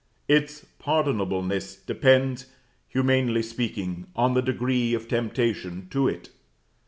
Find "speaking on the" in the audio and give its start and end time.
3.43-4.41